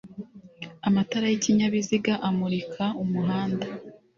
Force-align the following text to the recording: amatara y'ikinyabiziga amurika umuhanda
amatara 0.87 1.25
y'ikinyabiziga 1.31 2.13
amurika 2.27 2.83
umuhanda 3.03 3.65